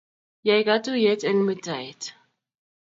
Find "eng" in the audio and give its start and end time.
1.29-1.41